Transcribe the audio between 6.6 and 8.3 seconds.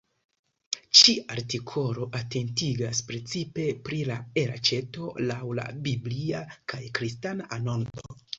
kaj kristana anonco.